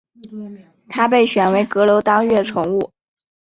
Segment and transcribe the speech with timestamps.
[0.89, 2.91] 他被选为阁楼当月宠物。